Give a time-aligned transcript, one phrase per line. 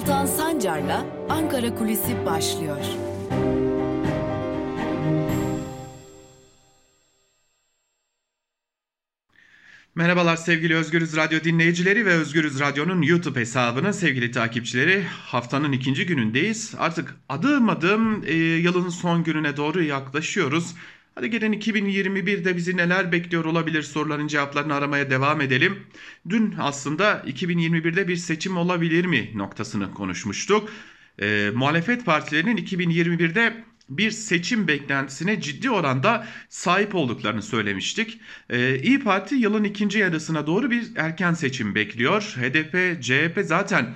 [0.00, 2.76] Altan Sancar'la Ankara Kulisi başlıyor.
[9.94, 15.02] Merhabalar sevgili Özgürüz Radyo dinleyicileri ve Özgürüz Radyo'nun YouTube hesabının sevgili takipçileri.
[15.02, 16.74] Haftanın ikinci günündeyiz.
[16.78, 20.74] Artık adım adım e, yılın son gününe doğru yaklaşıyoruz.
[21.14, 25.86] Hadi gelin 2021'de bizi neler bekliyor olabilir soruların cevaplarını aramaya devam edelim.
[26.28, 30.68] Dün aslında 2021'de bir seçim olabilir mi noktasını konuşmuştuk.
[31.22, 38.20] E, muhalefet partilerinin 2021'de bir seçim beklentisine ciddi oranda sahip olduklarını söylemiştik.
[38.50, 42.22] Ee, İyi Parti yılın ikinci yarısına doğru bir erken seçim bekliyor.
[42.22, 43.94] HDP, CHP zaten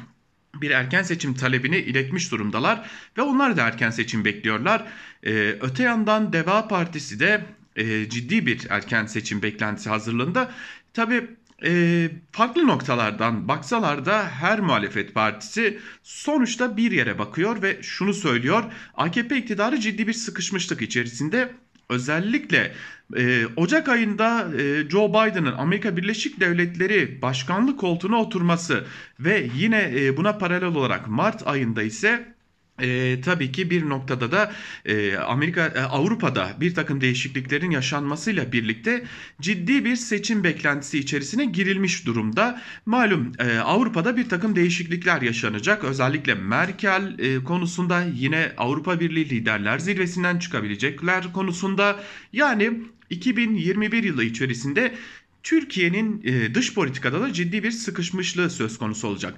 [0.61, 4.87] bir erken seçim talebini iletmiş durumdalar ve onlar da erken seçim bekliyorlar.
[5.27, 7.45] Ee, öte yandan Deva Partisi de
[7.77, 10.53] e, ciddi bir erken seçim beklentisi hazırlığında.
[10.95, 11.27] Tabii
[11.65, 18.65] e, farklı noktalardan baksalar da her muhalefet partisi sonuçta bir yere bakıyor ve şunu söylüyor.
[18.95, 21.53] AKP iktidarı ciddi bir sıkışmışlık içerisinde.
[21.89, 22.73] Özellikle
[23.17, 28.85] e, Ocak ayında e, Joe Biden'ın Amerika Birleşik Devletleri başkanlık koltuğuna oturması
[29.21, 32.34] ve yine e, buna paralel olarak Mart ayında ise
[32.83, 34.53] e, tabii ki bir noktada da
[34.85, 39.05] e, Amerika e, Avrupa'da bir takım değişikliklerin yaşanmasıyla birlikte
[39.41, 42.61] ciddi bir seçim beklentisi içerisine girilmiş durumda.
[42.87, 45.85] Malum e, Avrupa'da bir takım değişiklikler yaşanacak.
[45.85, 52.01] Özellikle Merkel e, konusunda yine Avrupa Birliği liderler zirvesinden çıkabilecekler konusunda
[52.33, 52.81] yani
[53.11, 54.95] 2021 yılı içerisinde
[55.43, 59.35] Türkiye'nin e, dış politikada da ciddi bir sıkışmışlığı söz konusu olacak.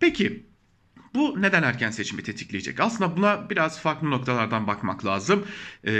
[0.00, 0.42] Peki
[1.14, 2.80] bu neden erken seçimi tetikleyecek?
[2.80, 5.46] Aslında buna biraz farklı noktalardan bakmak lazım.
[5.86, 5.90] Ee,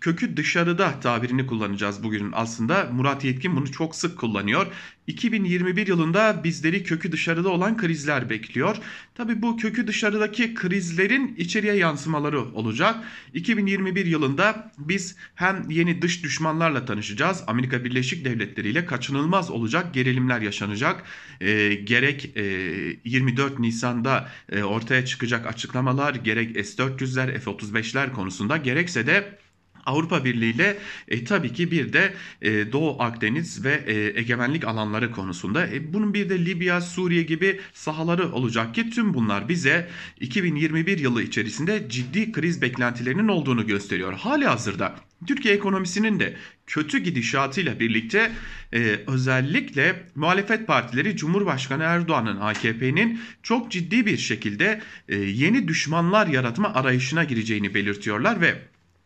[0.00, 2.88] kökü dışarıda tabirini kullanacağız bugün aslında.
[2.92, 4.66] Murat Yetkin bunu çok sık kullanıyor.
[5.06, 8.76] 2021 yılında bizleri kökü dışarıda olan krizler bekliyor.
[9.14, 12.96] Tabi bu kökü dışarıdaki krizlerin içeriye yansımaları olacak.
[13.34, 17.44] 2021 yılında biz hem yeni dış düşmanlarla tanışacağız.
[17.46, 21.04] Amerika Birleşik Devletleri ile kaçınılmaz olacak gerilimler yaşanacak.
[21.40, 22.42] E, gerek e,
[23.04, 29.38] 24 Nisan'da e, ortaya çıkacak açıklamalar gerek S-400'ler F-35'ler konusunda gerekse de
[29.86, 35.12] Avrupa Birliği ile e, tabii ki bir de e, Doğu Akdeniz ve e, egemenlik alanları
[35.12, 39.88] konusunda e, bunun bir de Libya, Suriye gibi sahaları olacak ki tüm bunlar bize
[40.20, 44.12] 2021 yılı içerisinde ciddi kriz beklentilerinin olduğunu gösteriyor.
[44.12, 44.96] Hali hazırda
[45.26, 46.36] Türkiye ekonomisinin de
[46.66, 48.32] kötü gidişatıyla birlikte
[48.72, 56.74] e, özellikle muhalefet partileri Cumhurbaşkanı Erdoğan'ın AKP'nin çok ciddi bir şekilde e, yeni düşmanlar yaratma
[56.74, 58.58] arayışına gireceğini belirtiyorlar ve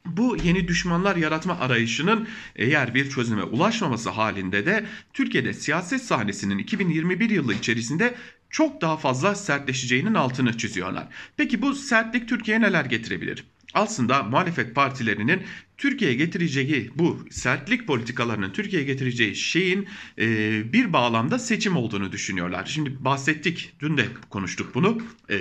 [0.06, 7.30] bu yeni düşmanlar yaratma arayışının eğer bir çözüme ulaşmaması halinde de Türkiye'de siyaset sahnesinin 2021
[7.30, 8.14] yılı içerisinde
[8.50, 11.08] çok daha fazla sertleşeceğinin altını çiziyorlar.
[11.36, 13.44] Peki bu sertlik Türkiye'ye neler getirebilir?
[13.74, 15.42] Aslında muhalefet partilerinin
[15.78, 20.26] Türkiye'ye getireceği bu sertlik politikalarının Türkiye'ye getireceği şeyin e,
[20.72, 22.64] bir bağlamda seçim olduğunu düşünüyorlar.
[22.66, 24.98] Şimdi bahsettik, dün de konuştuk bunu.
[25.28, 25.38] E,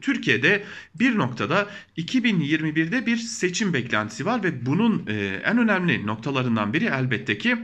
[0.00, 1.68] Türkiye'de bir noktada
[1.98, 7.56] 2021'de bir seçim beklentisi var ve bunun e, en önemli noktalarından biri elbette ki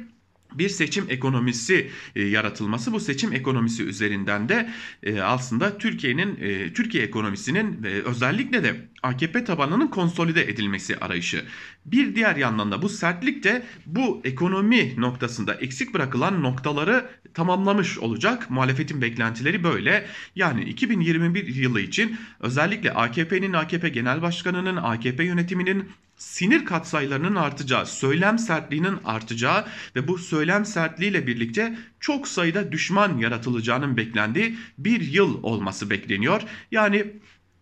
[0.59, 4.71] bir seçim ekonomisi e, yaratılması bu seçim ekonomisi üzerinden de
[5.03, 11.45] e, aslında Türkiye'nin e, Türkiye ekonomisinin e, özellikle de AKP tabanının konsolide edilmesi arayışı.
[11.87, 18.51] Bir diğer yandan da bu sertlik de bu ekonomi noktasında eksik bırakılan noktaları tamamlamış olacak.
[18.51, 20.07] Muhalefetin beklentileri böyle.
[20.37, 28.39] Yani 2021 yılı için özellikle AKP'nin, AKP Genel Başkanı'nın, AKP yönetiminin sinir katsayılarının artacağı, söylem
[28.39, 29.65] sertliğinin artacağı
[29.97, 36.43] ve bu söylem sertliğiyle birlikte çok sayıda düşman yaratılacağının beklendiği bir yıl olması bekleniyor.
[36.71, 37.07] Yani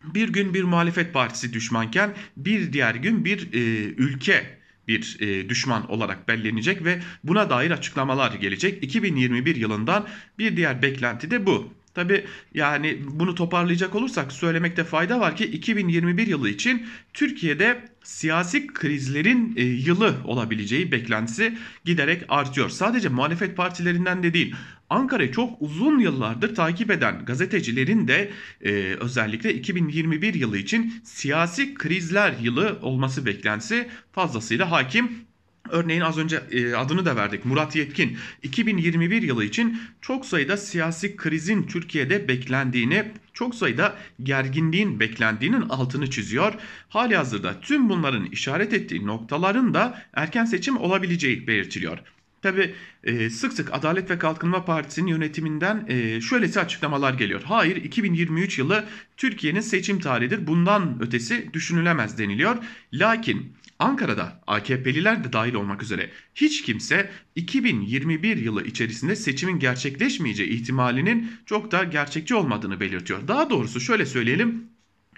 [0.05, 5.91] bir gün bir muhalefet partisi düşmanken bir diğer gün bir e, ülke bir e, düşman
[5.91, 8.83] olarak belirlenecek ve buna dair açıklamalar gelecek.
[8.83, 10.09] 2021 yılından
[10.39, 11.73] bir diğer beklenti de bu.
[11.95, 12.25] Tabi
[12.55, 19.63] yani bunu toparlayacak olursak söylemekte fayda var ki 2021 yılı için Türkiye'de siyasi krizlerin e,
[19.63, 22.69] yılı olabileceği beklentisi giderek artıyor.
[22.69, 24.55] Sadece muhalefet partilerinden de değil
[24.93, 28.31] Ankara'yı çok uzun yıllardır takip eden gazetecilerin de
[28.61, 35.32] e, özellikle 2021 yılı için siyasi krizler yılı olması beklentisi fazlasıyla hakim.
[35.71, 41.17] Örneğin az önce e, adını da verdik Murat Yetkin 2021 yılı için çok sayıda siyasi
[41.17, 43.05] krizin Türkiye'de beklendiğini,
[43.35, 46.55] çok sayıda gerginliğin beklendiğinin altını çiziyor.
[46.89, 51.99] Hali hazırda tüm bunların işaret ettiği noktaların da erken seçim olabileceği belirtiliyor.
[52.43, 52.75] Tabi
[53.05, 57.43] e, sık sık Adalet ve Kalkınma Partisi'nin yönetiminden e, şöylesi açıklamalar geliyor.
[57.45, 58.85] Hayır 2023 yılı
[59.17, 62.57] Türkiye'nin seçim tarihidir bundan ötesi düşünülemez deniliyor.
[62.93, 71.33] Lakin Ankara'da AKP'liler de dahil olmak üzere hiç kimse 2021 yılı içerisinde seçimin gerçekleşmeyeceği ihtimalinin
[71.47, 73.29] çok da gerçekçi olmadığını belirtiyor.
[73.29, 74.65] Daha doğrusu şöyle söyleyelim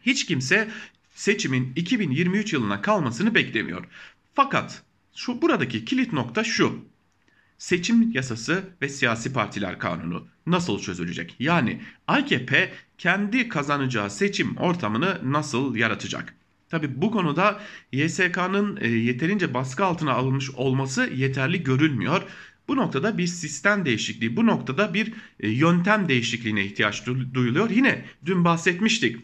[0.02, 0.68] hiç kimse
[1.14, 3.84] seçimin 2023 yılına kalmasını beklemiyor.
[4.34, 4.82] Fakat
[5.14, 6.84] şu buradaki kilit nokta şu.
[7.58, 11.36] Seçim yasası ve siyasi partiler kanunu nasıl çözülecek?
[11.38, 16.34] Yani AKP kendi kazanacağı seçim ortamını nasıl yaratacak?
[16.74, 17.60] Tabi bu konuda
[17.92, 22.22] YSK'nın e, yeterince baskı altına alınmış olması yeterli görülmüyor.
[22.68, 27.70] Bu noktada bir sistem değişikliği, bu noktada bir e, yöntem değişikliğine ihtiyaç duyuluyor.
[27.70, 29.16] Yine dün bahsetmiştik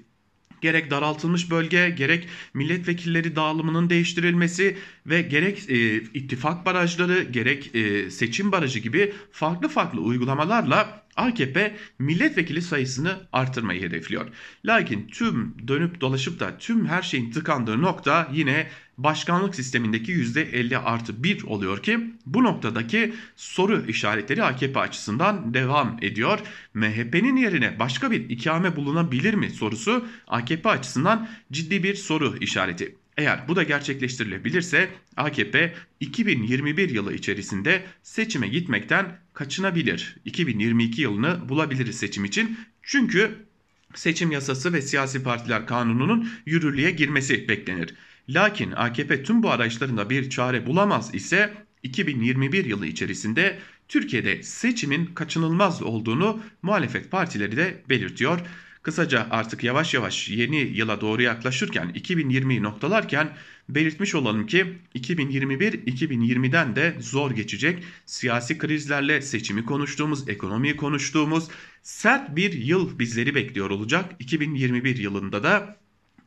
[0.60, 4.76] gerek daraltılmış bölge gerek milletvekilleri dağılımının değiştirilmesi
[5.06, 12.62] ve gerek e, ittifak barajları gerek e, seçim barajı gibi farklı farklı uygulamalarla AKP milletvekili
[12.62, 14.28] sayısını artırmayı hedefliyor.
[14.64, 18.66] Lakin tüm dönüp dolaşıp da tüm her şeyin tıkandığı nokta yine
[18.98, 26.38] başkanlık sistemindeki %50 artı 1 oluyor ki bu noktadaki soru işaretleri AKP açısından devam ediyor.
[26.74, 32.99] MHP'nin yerine başka bir ikame bulunabilir mi sorusu AKP açısından ciddi bir soru işareti.
[33.20, 40.16] Eğer bu da gerçekleştirilebilirse AKP 2021 yılı içerisinde seçime gitmekten kaçınabilir.
[40.24, 42.58] 2022 yılını bulabiliriz seçim için.
[42.82, 43.46] Çünkü
[43.94, 47.94] seçim yasası ve siyasi partiler kanununun yürürlüğe girmesi beklenir.
[48.28, 53.58] Lakin AKP tüm bu arayışlarında bir çare bulamaz ise 2021 yılı içerisinde
[53.88, 58.40] Türkiye'de seçimin kaçınılmaz olduğunu muhalefet partileri de belirtiyor.
[58.82, 63.36] Kısaca artık yavaş yavaş yeni yıla doğru yaklaşırken 2020'yi noktalarken
[63.68, 67.84] belirtmiş olalım ki 2021 2020'den de zor geçecek.
[68.06, 71.48] Siyasi krizlerle seçimi konuştuğumuz, ekonomiyi konuştuğumuz
[71.82, 74.04] sert bir yıl bizleri bekliyor olacak.
[74.18, 75.76] 2021 yılında da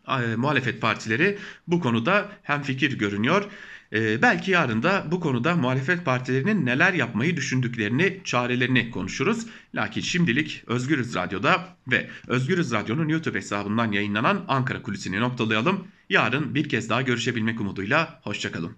[0.08, 3.52] e, muhalefet partileri bu konuda hemfikir görünüyor.
[3.94, 9.48] Ee, belki yarın da bu konuda muhalefet partilerinin neler yapmayı düşündüklerini, çarelerini konuşuruz.
[9.76, 15.88] Lakin şimdilik Özgürüz Radyo'da ve Özgürüz Radyo'nun YouTube hesabından yayınlanan Ankara Kulisi'ni noktalayalım.
[16.10, 18.76] Yarın bir kez daha görüşebilmek umuduyla hoşçakalın.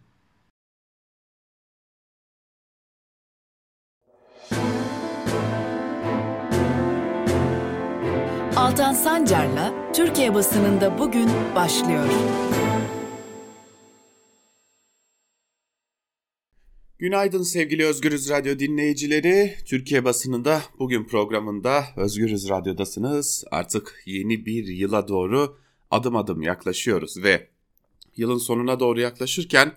[8.55, 12.05] Altan Sancar'la Türkiye basınında bugün başlıyor.
[16.99, 19.55] Günaydın sevgili Özgürüz Radyo dinleyicileri.
[19.65, 23.43] Türkiye basınında bugün programında Özgürüz Radyo'dasınız.
[23.51, 25.57] Artık yeni bir yıla doğru
[25.91, 27.47] adım adım yaklaşıyoruz ve
[28.15, 29.73] yılın sonuna doğru yaklaşırken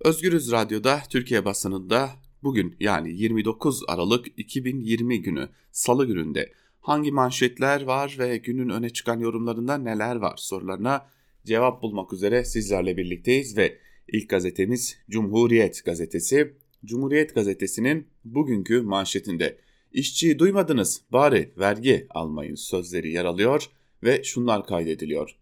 [0.00, 2.10] Özgürüz Radyo'da Türkiye basınında
[2.42, 9.20] bugün yani 29 Aralık 2020 günü Salı gününde hangi manşetler var ve günün öne çıkan
[9.20, 11.06] yorumlarında neler var sorularına
[11.46, 13.78] cevap bulmak üzere sizlerle birlikteyiz ve
[14.08, 16.61] ilk gazetemiz Cumhuriyet gazetesi.
[16.84, 19.58] Cumhuriyet gazetesinin bugünkü manşetinde
[19.92, 23.70] işçiyi duymadınız bari vergi almayın sözleri yer alıyor
[24.04, 25.36] ve şunlar kaydediliyor.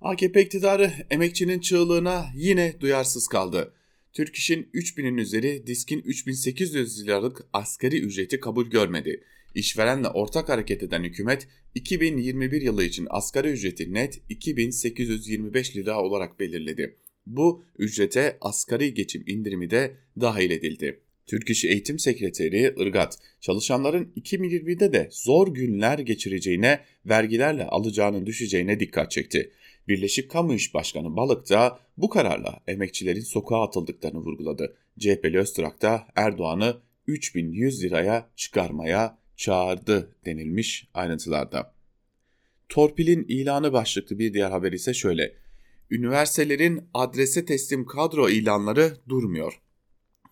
[0.00, 3.74] AKP iktidarı emekçinin çığlığına yine duyarsız kaldı.
[4.12, 9.24] Türk İş'in 3000'in üzeri diskin 3800 liralık asgari ücreti kabul görmedi.
[9.54, 16.96] İşverenle ortak hareket eden hükümet 2021 yılı için asgari ücreti net 2825 lira olarak belirledi.
[17.26, 21.00] Bu ücrete asgari geçim indirimi de dahil edildi.
[21.26, 29.10] Türk İş Eğitim Sekreteri Irgat, çalışanların 2020'de de zor günler geçireceğine, vergilerle alacağının düşeceğine dikkat
[29.10, 29.50] çekti.
[29.88, 34.76] Birleşik Kamu İş Başkanı Balık da bu kararla emekçilerin sokağa atıldıklarını vurguladı.
[34.98, 41.74] CHP'li Öztürk da Erdoğan'ı 3100 liraya çıkarmaya çağırdı denilmiş ayrıntılarda.
[42.68, 45.43] Torpilin ilanı başlıklı bir diğer haber ise şöyle
[45.90, 49.60] üniversitelerin adrese teslim kadro ilanları durmuyor.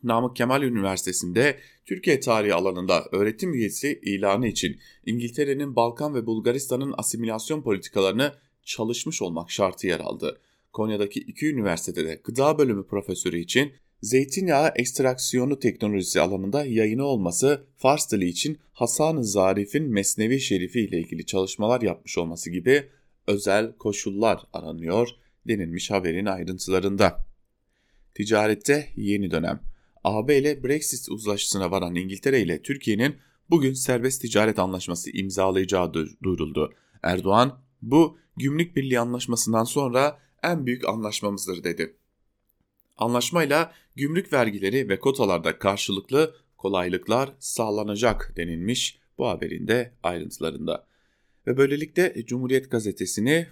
[0.03, 7.63] Namık Kemal Üniversitesi'nde Türkiye tarihi alanında öğretim üyesi ilanı için İngiltere'nin Balkan ve Bulgaristan'ın asimilasyon
[7.63, 8.33] politikalarını
[8.65, 10.41] çalışmış olmak şartı yer aldı.
[10.73, 18.29] Konya'daki iki üniversitede gıda bölümü profesörü için zeytinyağı ekstraksiyonu teknolojisi alanında yayını olması, Fars dili
[18.29, 22.89] için Hasan-ı Zarif'in Mesnevi Şerifi ile ilgili çalışmalar yapmış olması gibi
[23.27, 25.09] özel koşullar aranıyor
[25.49, 27.27] denilmiş haberin ayrıntılarında.
[28.15, 29.61] Ticarette yeni dönem.
[30.05, 33.17] AB ile Brexit uzlaşısına varan İngiltere ile Türkiye'nin
[33.51, 36.75] bugün serbest ticaret anlaşması imzalayacağı duyuruldu.
[37.03, 41.97] Erdoğan, bu gümrük birliği anlaşmasından sonra en büyük anlaşmamızdır dedi.
[42.99, 50.87] Anlaşmayla gümrük vergileri ve kotalarda karşılıklı kolaylıklar sağlanacak denilmiş bu haberin de ayrıntılarında.
[51.47, 53.47] Ve böylelikle Cumhuriyet Gazetesi'ni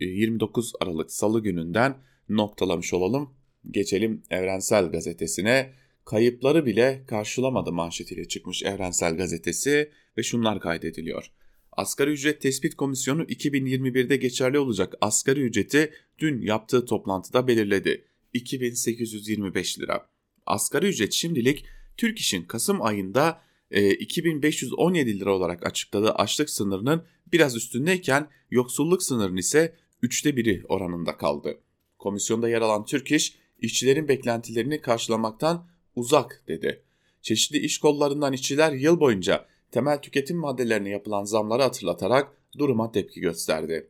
[0.00, 1.96] 29 e, Aralık Salı gününden
[2.28, 3.30] noktalamış olalım.
[3.70, 5.72] Geçelim Evrensel Gazetesi'ne.
[6.04, 11.30] Kayıpları bile karşılamadı manşetiyle çıkmış Evrensel Gazetesi ve şunlar kaydediliyor.
[11.72, 18.04] Asgari Ücret Tespit Komisyonu 2021'de geçerli olacak asgari ücreti dün yaptığı toplantıda belirledi.
[18.32, 20.06] 2825 lira.
[20.46, 21.64] Asgari ücret şimdilik
[21.96, 23.40] Türk İş'in Kasım ayında
[23.70, 31.16] e, 2517 lira olarak açıkladığı açlık sınırının biraz üstündeyken yoksulluk sınırının ise üçte biri oranında
[31.16, 31.60] kaldı.
[31.98, 36.82] Komisyonda yer alan Türk İş, işçilerin beklentilerini karşılamaktan uzak dedi.
[37.22, 43.88] Çeşitli iş kollarından işçiler yıl boyunca temel tüketim maddelerine yapılan zamları hatırlatarak duruma tepki gösterdi.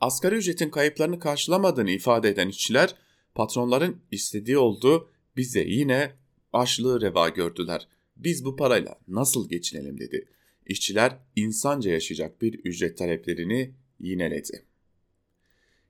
[0.00, 2.94] Asgari ücretin kayıplarını karşılamadığını ifade eden işçiler
[3.34, 6.12] patronların istediği oldu bize yine
[6.52, 7.88] açlığı reva gördüler.
[8.16, 10.28] Biz bu parayla nasıl geçinelim dedi.
[10.66, 14.64] İşçiler insanca yaşayacak bir ücret taleplerini yineledi.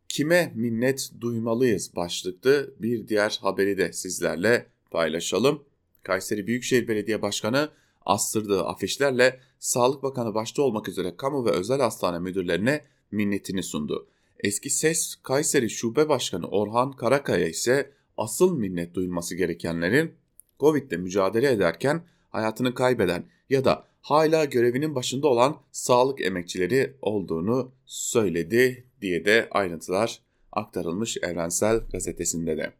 [0.09, 5.65] Kime minnet duymalıyız başlıklı bir diğer haberi de sizlerle paylaşalım.
[6.03, 7.71] Kayseri Büyükşehir Belediye Başkanı
[8.05, 14.09] astırdığı afişlerle Sağlık Bakanı başta olmak üzere kamu ve özel hastane müdürlerine minnetini sundu.
[14.41, 20.15] Eski SES Kayseri Şube Başkanı Orhan Karakaya ise asıl minnet duyulması gerekenlerin
[20.61, 22.05] Covid'le mücadele ederken
[22.37, 30.21] hayatını kaybeden ya da hala görevinin başında olan sağlık emekçileri olduğunu söyledi diye de ayrıntılar
[30.53, 32.73] aktarılmış Evrensel Gazetesi'nde de.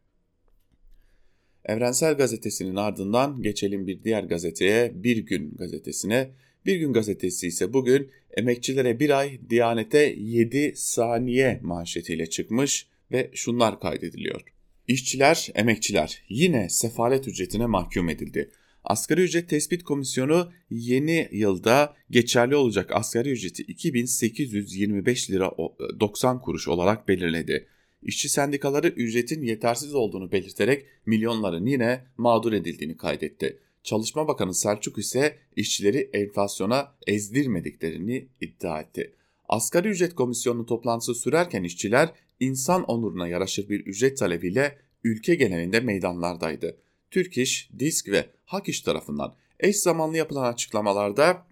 [1.65, 6.29] Evrensel Gazetesi'nin ardından geçelim bir diğer gazeteye Bir Gün Gazetesi'ne.
[6.65, 13.79] Bir Gün Gazetesi ise bugün emekçilere bir ay, Diyanete 7 saniye manşetiyle çıkmış ve şunlar
[13.79, 14.41] kaydediliyor.
[14.87, 18.51] İşçiler, emekçiler yine sefalet ücretine mahkum edildi.
[18.87, 25.51] Asgari ücret tespit komisyonu yeni yılda geçerli olacak asgari ücreti 2825 lira
[25.99, 27.67] 90 kuruş olarak belirledi.
[28.01, 33.59] İşçi sendikaları ücretin yetersiz olduğunu belirterek milyonların yine mağdur edildiğini kaydetti.
[33.83, 39.13] Çalışma Bakanı Selçuk ise işçileri enflasyona ezdirmediklerini iddia etti.
[39.49, 46.77] Asgari ücret komisyonu toplantısı sürerken işçiler insan onuruna yaraşır bir ücret talebiyle ülke genelinde meydanlardaydı.
[47.11, 51.47] Türk İş, Disk ve Hak İş tarafından eş zamanlı yapılan açıklamalarda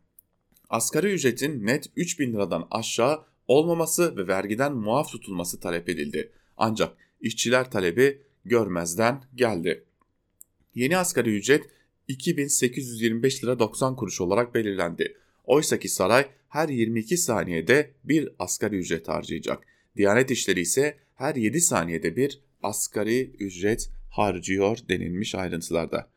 [0.70, 6.32] asgari ücretin net 3000 liradan aşağı olmaması ve vergiden muaf tutulması talep edildi.
[6.58, 9.84] Ancak işçiler talebi görmezden geldi.
[10.76, 11.70] Yeni asgari ücret
[12.08, 15.18] 2825 lira 90 kuruş olarak belirlendi.
[15.46, 19.64] Oysa ki saray her 22 saniyede bir asgari ücret harcayacak.
[19.98, 26.10] Diyanet İşleri ise her 7 saniyede bir asgari ücret harcıyor denilmiş ayrıntılarda.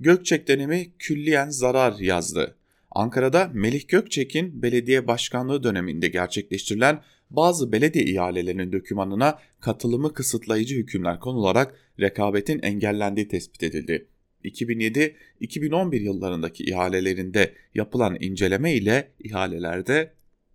[0.00, 2.54] Gökçek dönemi külliyen zarar yazdı.
[2.90, 11.74] Ankara'da Melih Gökçek'in belediye başkanlığı döneminde gerçekleştirilen bazı belediye ihalelerinin dökümanına katılımı kısıtlayıcı hükümler konularak
[12.00, 14.06] rekabetin engellendiği tespit edildi.
[14.44, 20.12] 2007-2011 yıllarındaki ihalelerinde yapılan inceleme ile ihalelerde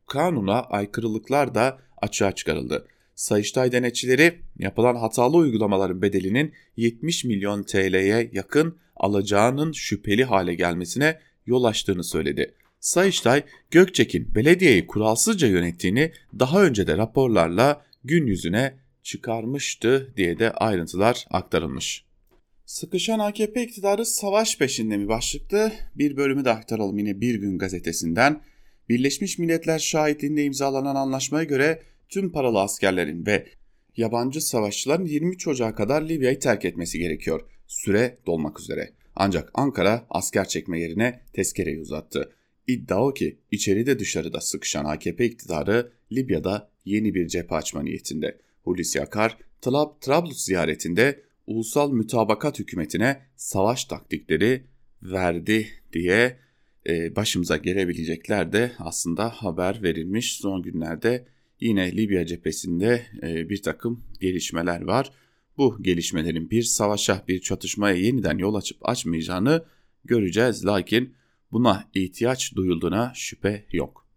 [0.08, 2.88] kanuna aykırılıklar da açığa çıkarıldı.
[3.16, 11.64] Sayıştay denetçileri yapılan hatalı uygulamaların bedelinin 70 milyon TL'ye yakın alacağının şüpheli hale gelmesine yol
[11.64, 12.54] açtığını söyledi.
[12.80, 21.26] Sayıştay, Gökçek'in belediyeyi kuralsızca yönettiğini daha önce de raporlarla gün yüzüne çıkarmıştı diye de ayrıntılar
[21.30, 22.06] aktarılmış.
[22.66, 28.42] Sıkışan AKP iktidarı savaş peşinde mi başlıklı bir bölümü de aktaralım yine Bir Gün gazetesinden.
[28.90, 31.82] Birleşmiş Milletler şahitliğinde imzalanan anlaşmaya göre
[32.14, 33.48] tüm paralı askerlerin ve
[33.98, 37.42] yabancı savaşçıların 23 Ocak'a kadar Libya'yı terk etmesi gerekiyor.
[37.68, 38.94] Süre dolmak üzere.
[39.16, 42.32] Ancak Ankara asker çekme yerine tezkereyi uzattı.
[42.68, 48.38] İddia o ki içeride dışarıda sıkışan AKP iktidarı Libya'da yeni bir cephe açma niyetinde.
[48.64, 54.64] Hulusi Akar, Tlab Trablus ziyaretinde ulusal mütabakat hükümetine savaş taktikleri
[55.02, 56.40] verdi diye
[56.88, 60.38] e, başımıza gelebilecekler de aslında haber verilmiş.
[60.38, 61.33] Son günlerde
[61.64, 65.12] yine Libya cephesinde e, bir takım gelişmeler var.
[65.58, 69.66] Bu gelişmelerin bir savaşa, bir çatışmaya yeniden yol açıp açmayacağını
[70.06, 70.66] göreceğiz.
[70.66, 71.14] Lakin
[71.52, 74.08] buna ihtiyaç duyulduğuna şüphe yok.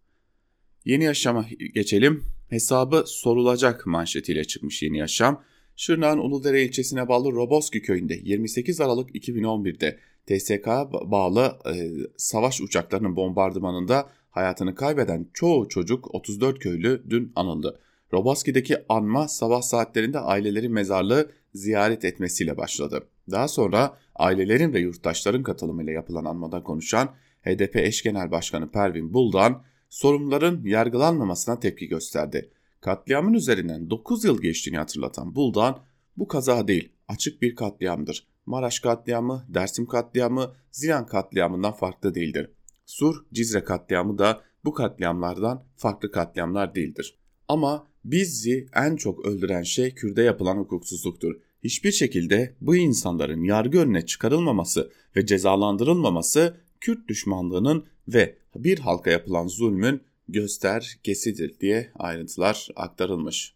[0.85, 2.23] Yeni Yaşam'a geçelim.
[2.49, 5.43] Hesabı sorulacak manşetiyle çıkmış Yeni Yaşam.
[5.75, 10.67] Şırnak'ın Uludere ilçesine bağlı Roboski köyünde 28 Aralık 2011'de TSK
[11.11, 17.79] bağlı e, savaş uçaklarının bombardımanında hayatını kaybeden çoğu çocuk 34 köylü dün anıldı.
[18.13, 23.07] Robaski'deki anma sabah saatlerinde ailelerin mezarlığı ziyaret etmesiyle başladı.
[23.31, 27.09] Daha sonra ailelerin ve yurttaşların katılımıyla yapılan anmada konuşan
[27.41, 32.51] HDP eş genel başkanı Pervin Buldan sorumluların yargılanmamasına tepki gösterdi.
[32.81, 35.79] Katliamın üzerinden 9 yıl geçtiğini hatırlatan Buldan
[36.17, 38.27] bu kaza değil açık bir katliamdır.
[38.45, 42.51] Maraş katliamı, Dersim katliamı, Zilan katliamından farklı değildir.
[42.87, 47.17] Sur, Cizre katliamı da bu katliamlardan farklı katliamlar değildir.
[47.47, 51.35] Ama bizi en çok öldüren şey Kürt'e yapılan hukuksuzluktur.
[51.63, 59.47] Hiçbir şekilde bu insanların yargı önüne çıkarılmaması ve cezalandırılmaması Kürt düşmanlığının ve bir halka yapılan
[59.47, 63.53] zulmün göstergesidir diye ayrıntılar aktarılmış.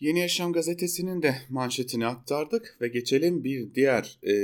[0.00, 4.34] Yeni Yaşam gazetesinin de manşetini aktardık ve geçelim bir diğer e,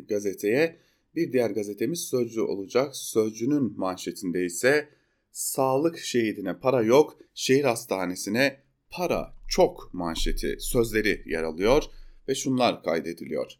[0.00, 0.76] gazeteye.
[1.14, 2.96] Bir diğer gazetemiz Sözcü olacak.
[2.96, 4.88] Sözcünün manşetinde ise
[5.32, 11.82] sağlık şehidine para yok, şehir hastanesine para çok manşeti sözleri yer alıyor
[12.28, 13.52] ve şunlar kaydediliyor.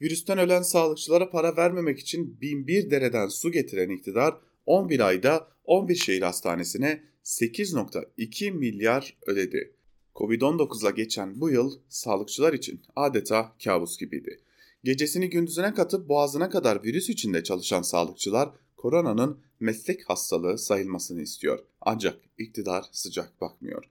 [0.00, 4.34] Virüsten ölen sağlıkçılara para vermemek için binbir dereden su getiren iktidar
[4.66, 9.76] 11 ayda 11 şehir hastanesine 8.2 milyar ödedi.
[10.14, 14.40] Covid-19'la geçen bu yıl sağlıkçılar için adeta kabus gibiydi.
[14.86, 21.58] Gecesini gündüzüne katıp boğazına kadar virüs içinde çalışan sağlıkçılar koronanın meslek hastalığı sayılmasını istiyor.
[21.80, 23.84] Ancak iktidar sıcak bakmıyor.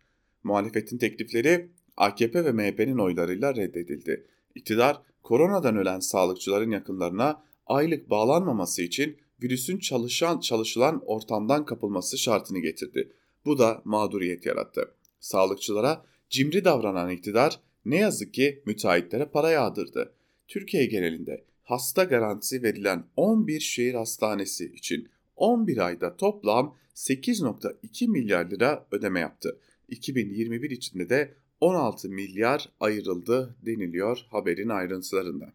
[0.43, 4.27] Muhalefetin teklifleri AKP ve MHP'nin oylarıyla reddedildi.
[4.55, 13.13] İktidar koronadan ölen sağlıkçıların yakınlarına aylık bağlanmaması için virüsün çalışan çalışılan ortamdan kapılması şartını getirdi.
[13.45, 14.91] Bu da mağduriyet yarattı.
[15.19, 20.11] Sağlıkçılara cimri davranan iktidar ne yazık ki müteahhitlere para yağdırdı.
[20.47, 28.87] Türkiye genelinde hasta garantisi verilen 11 şehir hastanesi için 11 ayda toplam 8.2 milyar lira
[28.91, 29.59] ödeme yaptı.
[29.89, 35.53] 2021 içinde de 16 milyar ayrıldı deniliyor haberin ayrıntılarında.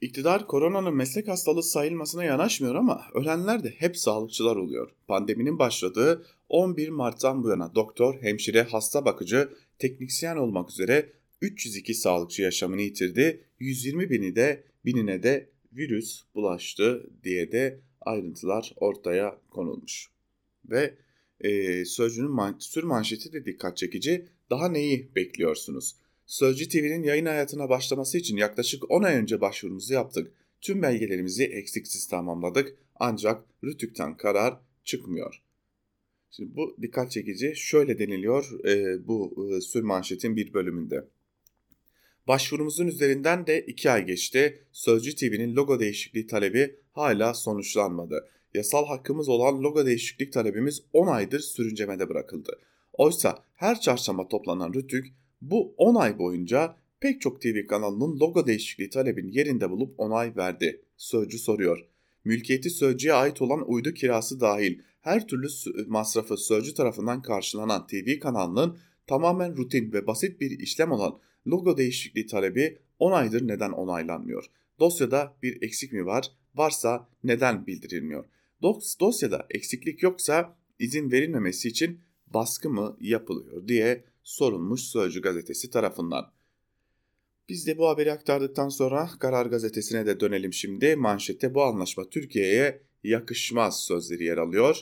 [0.00, 4.90] İktidar koronanın meslek hastalığı sayılmasına yanaşmıyor ama ölenler de hep sağlıkçılar oluyor.
[5.08, 12.42] Pandeminin başladığı 11 Mart'tan bu yana doktor, hemşire, hasta bakıcı, teknisyen olmak üzere 302 sağlıkçı
[12.42, 13.44] yaşamını yitirdi.
[13.58, 20.10] 120 bini de binine de virüs bulaştı diye de ayrıntılar ortaya konulmuş.
[20.64, 20.94] Ve
[21.40, 24.26] e, Sözcü'nün man sür manşeti de dikkat çekici.
[24.50, 25.96] Daha neyi bekliyorsunuz?
[26.26, 30.32] Sözcü TV'nin yayın hayatına başlaması için yaklaşık 10 ay önce başvurumuzu yaptık.
[30.60, 35.42] Tüm belgelerimizi eksiksiz tamamladık ancak Rütük'ten karar çıkmıyor.
[36.30, 41.04] Şimdi bu dikkat çekici şöyle deniliyor e, bu e, sür manşetin bir bölümünde.
[42.28, 44.62] Başvurumuzun üzerinden de 2 ay geçti.
[44.72, 48.28] Sözcü TV'nin logo değişikliği talebi hala sonuçlanmadı.
[48.54, 52.58] Yasal hakkımız olan logo değişiklik talebimiz 10 aydır sürüncemede bırakıldı.
[52.92, 55.06] Oysa her çarşamba toplanan Rütük
[55.40, 60.82] bu 10 ay boyunca pek çok TV kanalının logo değişikliği talebini yerinde bulup onay verdi.
[60.96, 61.86] Sözcü soruyor.
[62.24, 65.46] Mülkiyeti sözcüye ait olan uydu kirası dahil her türlü
[65.86, 72.26] masrafı sözcü tarafından karşılanan TV kanalının tamamen rutin ve basit bir işlem olan logo değişikliği
[72.26, 74.44] talebi 10 aydır neden onaylanmıyor?
[74.80, 76.32] Dosyada bir eksik mi var?
[76.54, 78.24] Varsa neden bildirilmiyor?
[78.62, 86.32] Dos dosyada eksiklik yoksa izin verilmemesi için baskı mı yapılıyor diye sorulmuş Sözcü gazetesi tarafından.
[87.48, 90.96] Biz de bu haberi aktardıktan sonra Karar gazetesine de dönelim şimdi.
[90.96, 94.80] Manşette bu anlaşma Türkiye'ye yakışmaz sözleri yer alıyor.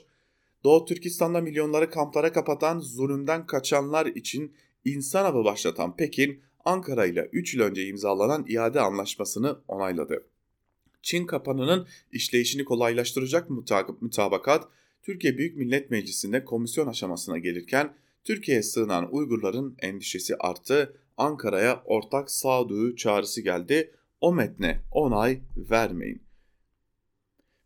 [0.65, 7.55] Doğu Türkistan'da milyonları kamplara kapatan, zulümden kaçanlar için insan avı başlatan Pekin, Ankara ile 3
[7.55, 10.27] yıl önce imzalanan iade anlaşmasını onayladı.
[11.03, 13.51] Çin kapanının işleyişini kolaylaştıracak
[14.01, 14.69] mutabakat,
[15.03, 20.97] Türkiye Büyük Millet Meclisi'nde komisyon aşamasına gelirken Türkiye'ye sığınan Uygurların endişesi arttı.
[21.17, 23.91] Ankara'ya ortak sağduyu çağrısı geldi.
[24.21, 26.23] O metne onay vermeyin.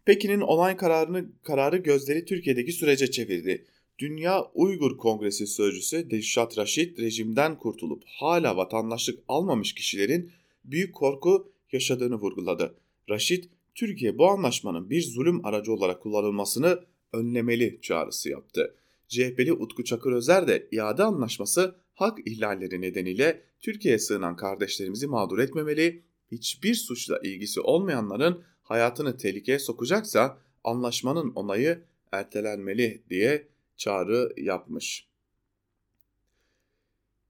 [0.05, 3.67] Pekin'in onay kararını kararı gözleri Türkiye'deki sürece çevirdi.
[3.99, 10.31] Dünya Uygur Kongresi Sözcüsü Dilşat Raşit rejimden kurtulup hala vatandaşlık almamış kişilerin
[10.65, 12.75] büyük korku yaşadığını vurguladı.
[13.11, 18.75] Raşit, Türkiye bu anlaşmanın bir zulüm aracı olarak kullanılmasını önlemeli çağrısı yaptı.
[19.09, 26.03] CHP'li Utku Çakır Özer de iade anlaşması hak ihlalleri nedeniyle Türkiye'ye sığınan kardeşlerimizi mağdur etmemeli,
[26.33, 31.81] hiçbir suçla ilgisi olmayanların hayatını tehlikeye sokacaksa anlaşmanın onayı
[32.13, 35.09] ertelenmeli diye çağrı yapmış.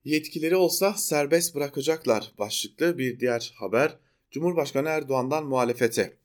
[0.05, 3.99] Yetkileri olsa serbest bırakacaklar başlıklı bir diğer haber
[4.31, 6.17] Cumhurbaşkanı Erdoğan'dan muhalefete.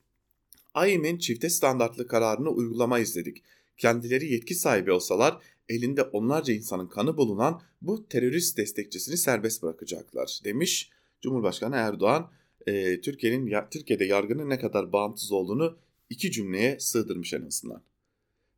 [0.73, 3.43] AİM'in çifte standartlı kararını uygulama izledik.
[3.77, 5.37] Kendileri yetki sahibi olsalar
[5.69, 10.89] elinde onlarca insanın kanı bulunan bu terörist destekçisini serbest bırakacaklar demiş
[11.21, 12.31] Cumhurbaşkanı Erdoğan.
[12.67, 15.77] E, Türkiye'nin Türkiye'de yargının ne kadar bağımsız olduğunu
[16.09, 17.83] iki cümleye sığdırmış en azından.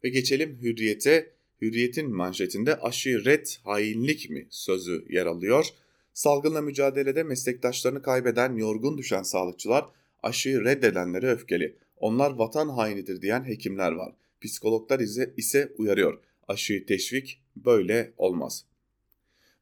[0.04, 1.35] Ve geçelim Hürriyet'e.
[1.66, 5.66] Hürriyet'in manşetinde aşı red hainlik mi sözü yer alıyor.
[6.14, 9.86] Salgınla mücadelede meslektaşlarını kaybeden, yorgun düşen sağlıkçılar
[10.24, 11.78] aşıyı reddedenlere öfkeli.
[11.98, 14.16] Onlar vatan hainidir diyen hekimler var.
[14.42, 16.20] Psikologlar ise, ise uyarıyor.
[16.48, 18.66] Aşıyı teşvik böyle olmaz.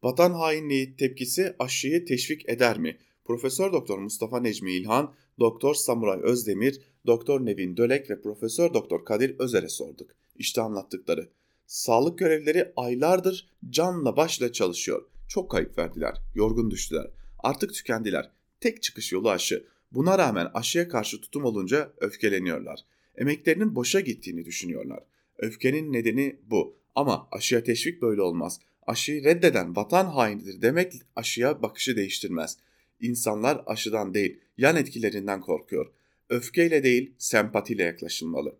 [0.04, 2.98] Vatan hainliği tepkisi aşıyı teşvik eder mi?
[3.26, 9.40] Profesör Doktor Mustafa Necmi İlhan, Doktor Samuray Özdemir, Doktor Nevin Dölek ve Profesör Doktor Kadir
[9.40, 10.12] Özer'e sorduk.
[10.36, 11.30] İşte anlattıkları.
[11.66, 15.06] Sağlık görevlileri aylardır canla başla çalışıyor.
[15.28, 17.08] Çok kayıp verdiler, yorgun düştüler.
[17.40, 18.32] Artık tükendiler.
[18.60, 19.66] Tek çıkış yolu aşı.
[19.92, 22.80] Buna rağmen aşıya karşı tutum olunca öfkeleniyorlar.
[23.16, 25.04] Emeklerinin boşa gittiğini düşünüyorlar.
[25.38, 26.78] Öfkenin nedeni bu.
[26.96, 28.60] Ama aşıya teşvik böyle olmaz.
[28.88, 32.58] Aşıyı reddeden vatan hainidir demek aşıya bakışı değiştirmez.
[33.00, 35.92] İnsanlar aşıdan değil, yan etkilerinden korkuyor.
[36.30, 38.56] Öfkeyle değil, sempatiyle yaklaşılmalı.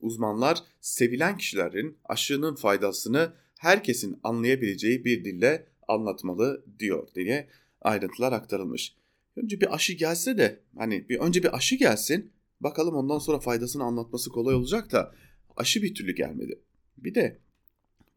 [0.00, 7.48] Uzmanlar sevilen kişilerin aşının faydasını herkesin anlayabileceği bir dille anlatmalı diyor diye
[7.80, 8.96] ayrıntılar aktarılmış.
[9.36, 13.84] Önce bir aşı gelse de hani bir önce bir aşı gelsin bakalım ondan sonra faydasını
[13.84, 15.14] anlatması kolay olacak da
[15.56, 16.60] aşı bir türlü gelmedi.
[16.98, 17.38] Bir de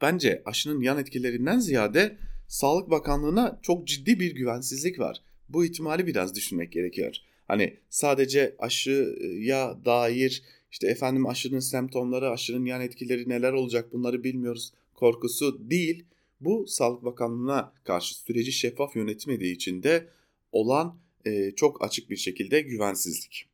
[0.01, 2.17] bence aşının yan etkilerinden ziyade
[2.47, 5.21] Sağlık Bakanlığı'na çok ciddi bir güvensizlik var.
[5.49, 7.15] Bu ihtimali biraz düşünmek gerekiyor.
[7.47, 14.73] Hani sadece aşıya dair işte efendim aşının semptomları, aşının yan etkileri neler olacak bunları bilmiyoruz
[14.93, 16.05] korkusu değil.
[16.41, 20.07] Bu Sağlık Bakanlığı'na karşı süreci şeffaf yönetmediği için de
[20.51, 23.45] olan e, çok açık bir şekilde güvensizlik.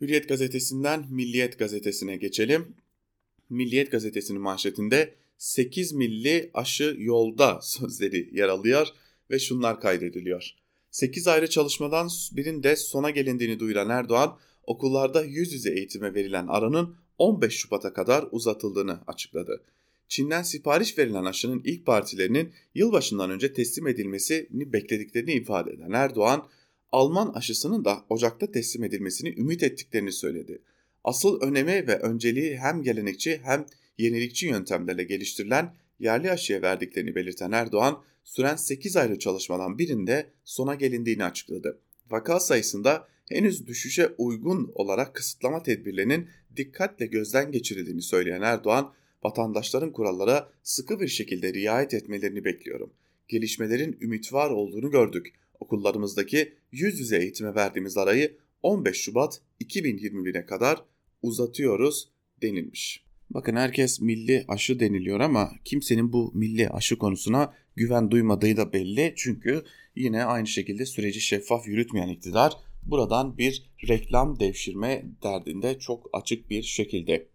[0.00, 2.74] Hürriyet gazetesinden Milliyet gazetesine geçelim.
[3.50, 8.86] Milliyet gazetesinin manşetinde 8 milli aşı yolda sözleri yer alıyor
[9.30, 10.54] ve şunlar kaydediliyor.
[10.90, 17.54] 8 ayrı çalışmadan birinde sona gelindiğini duyuran Erdoğan, okullarda yüz yüze eğitime verilen aranın 15
[17.54, 19.62] Şubat'a kadar uzatıldığını açıkladı.
[20.08, 26.48] Çin'den sipariş verilen aşının ilk partilerinin yılbaşından önce teslim edilmesini beklediklerini ifade eden Erdoğan,
[26.92, 30.62] Alman aşısının da Ocak'ta teslim edilmesini ümit ettiklerini söyledi.
[31.04, 33.66] Asıl önemi ve önceliği hem gelenekçi hem
[33.98, 41.24] yenilikçi yöntemlerle geliştirilen yerli aşıya verdiklerini belirten Erdoğan, süren 8 ayrı çalışmadan birinde sona gelindiğini
[41.24, 41.78] açıkladı.
[42.10, 48.92] Vaka sayısında henüz düşüşe uygun olarak kısıtlama tedbirlerinin dikkatle gözden geçirildiğini söyleyen Erdoğan,
[49.24, 52.92] vatandaşların kurallara sıkı bir şekilde riayet etmelerini bekliyorum.
[53.28, 55.34] Gelişmelerin ümit var olduğunu gördük.
[55.60, 60.84] Okullarımızdaki yüz yüze eğitime verdiğimiz arayı 15 Şubat 2021'e kadar
[61.22, 62.08] uzatıyoruz
[62.42, 63.04] denilmiş.
[63.30, 69.14] Bakın herkes milli aşı deniliyor ama kimsenin bu milli aşı konusuna güven duymadığı da belli.
[69.16, 69.62] Çünkü
[69.96, 76.62] yine aynı şekilde süreci şeffaf yürütmeyen iktidar buradan bir reklam devşirme derdinde çok açık bir
[76.62, 77.26] şekilde.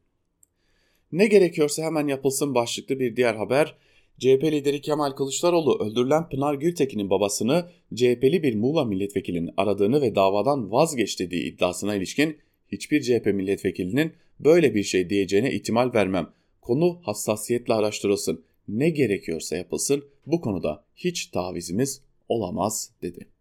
[1.11, 3.75] Ne gerekiyorsa hemen yapılsın başlıklı bir diğer haber.
[4.19, 10.71] CHP lideri Kemal Kılıçdaroğlu öldürülen Pınar Gültekin'in babasını CHP'li bir Muğla milletvekilinin aradığını ve davadan
[10.71, 12.37] vazgeç dediği iddiasına ilişkin
[12.71, 16.29] hiçbir CHP milletvekilinin böyle bir şey diyeceğine ihtimal vermem.
[16.61, 18.43] Konu hassasiyetle araştırılsın.
[18.67, 20.05] Ne gerekiyorsa yapılsın.
[20.25, 23.36] Bu konuda hiç tavizimiz olamaz dedi.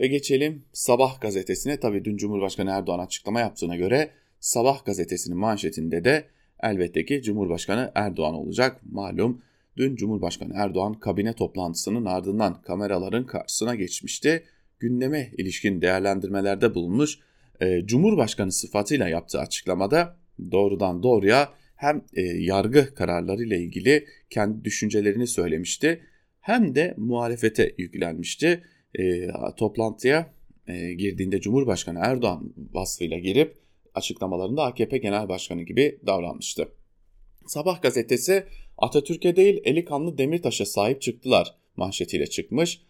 [0.00, 1.80] Ve geçelim Sabah gazetesine.
[1.80, 6.24] Tabii dün Cumhurbaşkanı Erdoğan açıklama yaptığına göre Sabah gazetesinin manşetinde de
[6.62, 8.80] elbette ki Cumhurbaşkanı Erdoğan olacak.
[8.90, 9.42] Malum
[9.76, 14.44] dün Cumhurbaşkanı Erdoğan kabine toplantısının ardından kameraların karşısına geçmişti.
[14.78, 17.18] Gündeme ilişkin değerlendirmelerde bulunmuş.
[17.60, 20.16] E, Cumhurbaşkanı sıfatıyla yaptığı açıklamada
[20.50, 26.00] doğrudan doğruya hem e, yargı kararları ile ilgili kendi düşüncelerini söylemişti
[26.40, 28.62] hem de muhalefete yüklenmişti.
[28.98, 30.34] E, toplantıya
[30.68, 33.56] e, girdiğinde Cumhurbaşkanı Erdoğan vasfıyla girip
[33.94, 36.68] açıklamalarında AKP Genel Başkanı gibi davranmıştı.
[37.46, 38.44] Sabah gazetesi
[38.78, 42.80] Atatürk'e değil eli kanlı Demirtaş'a sahip çıktılar manşetiyle çıkmış.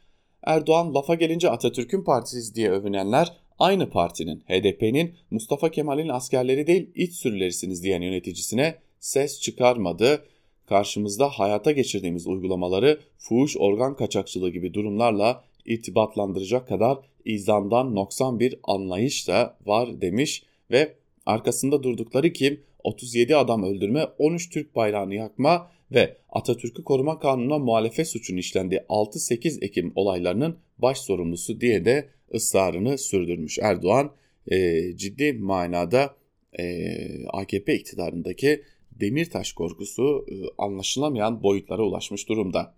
[0.43, 7.13] Erdoğan lafa gelince Atatürk'ün partisiz diye övünenler aynı partinin HDP'nin Mustafa Kemal'in askerleri değil iç
[7.13, 10.25] sürülerisiniz diyen yöneticisine ses çıkarmadı.
[10.67, 19.29] Karşımızda hayata geçirdiğimiz uygulamaları fuhuş organ kaçakçılığı gibi durumlarla irtibatlandıracak kadar izandan noksan bir anlayış
[19.29, 20.95] da var demiş ve
[21.27, 28.09] arkasında durdukları kim 37 adam öldürme, 13 Türk bayrağını yakma ve Atatürk'ü koruma kanununa muhalefet
[28.09, 34.13] suçunun işlendiği 6-8 Ekim olaylarının baş sorumlusu diye de ısrarını sürdürmüş Erdoğan.
[34.51, 36.17] E, ciddi manada
[36.59, 36.95] e,
[37.27, 38.63] AKP iktidarındaki
[39.01, 42.75] Demirtaş korkusu e, anlaşılamayan boyutlara ulaşmış durumda.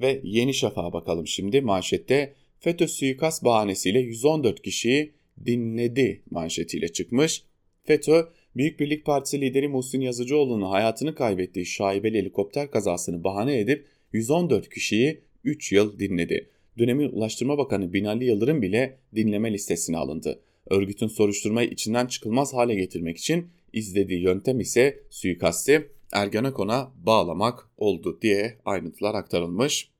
[0.00, 5.12] Ve Yeni Şafak'a bakalım şimdi manşette FETÖ suikast bahanesiyle 114 kişiyi
[5.46, 7.44] dinledi manşetiyle çıkmış.
[7.84, 14.68] FETÖ, Büyük Birlik Partisi lideri Muhsin Yazıcıoğlu'nun hayatını kaybettiği şaibeli helikopter kazasını bahane edip 114
[14.68, 16.50] kişiyi 3 yıl dinledi.
[16.78, 20.40] Dönemin Ulaştırma Bakanı Binali Yıldırım bile dinleme listesine alındı.
[20.70, 28.58] Örgütün soruşturmayı içinden çıkılmaz hale getirmek için izlediği yöntem ise suikasti Ergenekon'a bağlamak oldu diye
[28.64, 29.90] ayrıntılar aktarılmış.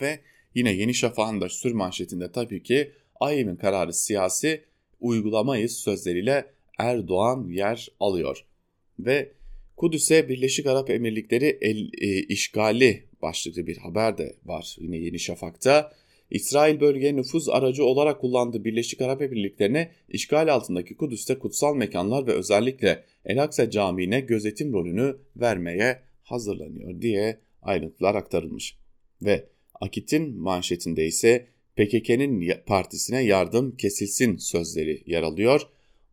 [0.00, 0.20] Ve
[0.54, 4.64] yine Yeni Şafak'ın da sür manşetinde tabii ki AYM'in kararı siyasi
[5.00, 6.46] uygulamayız sözleriyle
[6.78, 8.44] Erdoğan yer alıyor.
[8.98, 9.32] Ve
[9.76, 15.92] Kudüs'e Birleşik Arap Emirlikleri el, e, işgali başlıklı bir haber de var yine Yeni Şafak'ta.
[16.30, 22.32] İsrail bölgeye nüfuz aracı olarak kullandığı Birleşik Arap Emirlikleri'ne işgal altındaki Kudüs'te kutsal mekanlar ve
[22.32, 28.78] özellikle El-Aksa Camii'ne gözetim rolünü vermeye hazırlanıyor diye ayrıntılar aktarılmış.
[29.22, 29.48] Ve
[29.80, 35.60] Akit'in manşetinde ise PKK'nın partisine yardım kesilsin sözleri yer alıyor.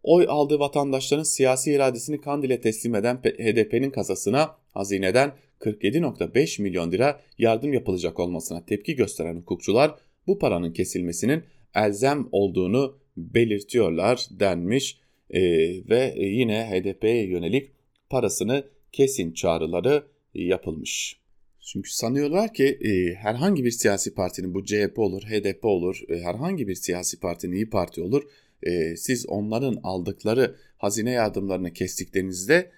[0.03, 5.31] Oy aldığı vatandaşların siyasi iradesini Kandil'e teslim eden HDP'nin kasasına hazineden
[5.63, 9.95] 47.5 milyon lira yardım yapılacak olmasına tepki gösteren hukukçular
[10.27, 11.43] bu paranın kesilmesinin
[11.75, 14.97] elzem olduğunu belirtiyorlar denmiş
[15.29, 15.41] ee,
[15.89, 17.71] ve yine HDP'ye yönelik
[18.09, 21.19] parasını kesin çağrıları yapılmış.
[21.61, 26.67] Çünkü sanıyorlar ki e, herhangi bir siyasi partinin bu CHP olur, HDP olur, e, herhangi
[26.67, 28.23] bir siyasi partinin İyi Parti olur.
[28.63, 32.71] E, siz onların aldıkları hazine yardımlarını kestiklerinizde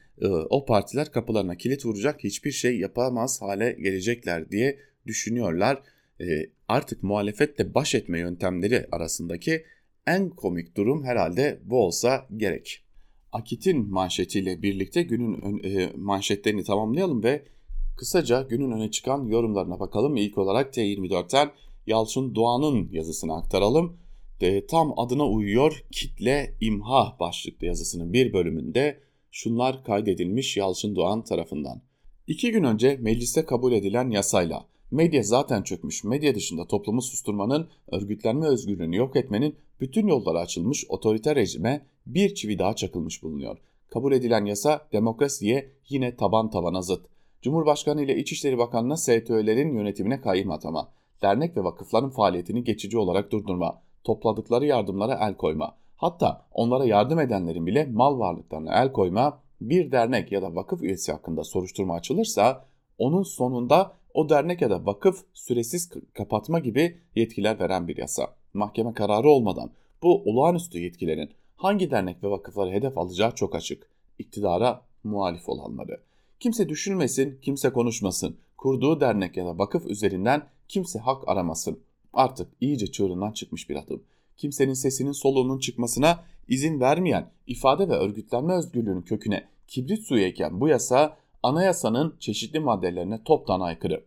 [0.49, 5.82] o partiler kapılarına kilit vuracak hiçbir şey yapamaz hale gelecekler diye düşünüyorlar.
[6.21, 6.25] E,
[6.67, 9.65] artık muhalefetle baş etme yöntemleri arasındaki
[10.08, 12.84] en komik durum herhalde bu olsa gerek.
[13.32, 17.45] Akit'in manşetiyle birlikte günün e, manşetlerini tamamlayalım ve
[17.97, 20.17] kısaca günün öne çıkan yorumlarına bakalım.
[20.17, 21.51] İlk olarak T24'ten
[21.88, 23.97] Yalçın Doğan'ın yazısını aktaralım.
[24.41, 28.99] De, tam adına uyuyor kitle imha başlıklı yazısının bir bölümünde
[29.36, 31.82] şunlar kaydedilmiş Yalçın Doğan tarafından.
[32.28, 38.48] İki gün önce mecliste kabul edilen yasayla medya zaten çökmüş, medya dışında toplumu susturmanın, örgütlenme
[38.48, 43.58] özgürlüğünü yok etmenin bütün yolları açılmış otoriter rejime bir çivi daha çakılmış bulunuyor.
[43.89, 47.06] Kabul edilen yasa demokrasiye yine taban tabana zıt.
[47.41, 53.82] Cumhurbaşkanı ile İçişleri Bakanı'na STÖ'lerin yönetimine kayyum atama, dernek ve vakıfların faaliyetini geçici olarak durdurma,
[54.04, 60.31] topladıkları yardımlara el koyma, hatta onlara yardım edenlerin bile mal varlıklarına el koyma, bir dernek
[60.31, 62.65] ya da vakıf üyesi hakkında soruşturma açılırsa
[62.97, 68.36] onun sonunda o dernek ya da vakıf süresiz kapatma gibi yetkiler veren bir yasa.
[68.53, 69.71] Mahkeme kararı olmadan
[70.03, 73.89] bu olağanüstü yetkilerin hangi dernek ve vakıfları hedef alacağı çok açık.
[74.19, 76.01] İktidara muhalif olanları.
[76.39, 78.38] Kimse düşünmesin, kimse konuşmasın.
[78.58, 81.79] Kurduğu dernek ya da vakıf üzerinden kimse hak aramasın.
[82.13, 84.03] Artık iyice çığırından çıkmış bir adım.
[84.38, 90.67] Kimsenin sesinin soluğunun çıkmasına izin vermeyen ifade ve örgütlenme özgürlüğünün köküne kibrit suyu eken bu
[90.67, 94.04] yasa anayasanın çeşitli maddelerine toptan aykırı.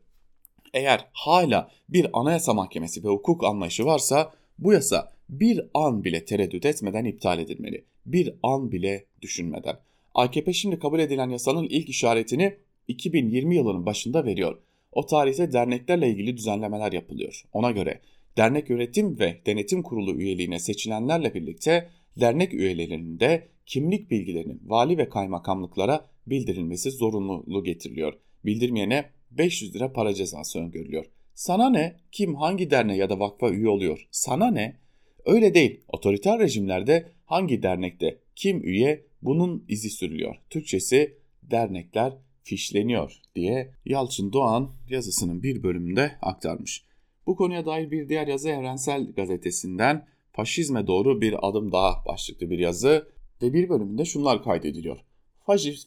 [0.75, 6.67] Eğer hala bir anayasa mahkemesi ve hukuk anlayışı varsa bu yasa bir an bile tereddüt
[6.67, 7.85] etmeden iptal edilmeli.
[8.07, 9.77] Bir an bile düşünmeden.
[10.15, 12.57] AKP şimdi kabul edilen yasanın ilk işaretini
[12.89, 14.59] 2020 yılının başında veriyor.
[14.93, 17.45] O tarihte derneklerle ilgili düzenlemeler yapılıyor.
[17.53, 18.01] Ona göre
[18.39, 21.89] dernek yönetim ve denetim kurulu üyeliğine seçilenlerle birlikte
[22.21, 28.13] dernek üyelerinin de kimlik bilgilerinin vali ve kaymakamlıklara bildirilmesi zorunluluğu getiriliyor.
[28.45, 31.05] Bildirmeyene 500 lira para cezası öngörülüyor.
[31.35, 31.97] Sana ne?
[32.13, 34.09] Kim hangi derneğe ya da vakfa üye oluyor?
[34.11, 34.77] Sana ne?
[35.25, 35.81] Öyle değil.
[35.89, 40.37] Otoriter rejimlerde hangi dernekte kim üye bunun izi sürülüyor.
[40.51, 46.88] Türkçesi dernekler fişleniyor diye Yalçın Doğan yazısının bir bölümünde aktarmış.
[47.29, 52.59] Bu konuya dair bir diğer yazı Evrensel Gazetesi'nden faşizme doğru bir adım daha başlıklı bir
[52.59, 53.09] yazı
[53.43, 54.99] ve bir bölümünde şunlar kaydediliyor.